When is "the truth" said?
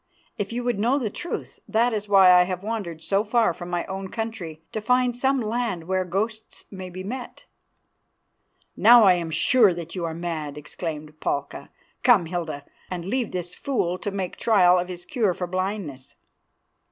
0.97-1.59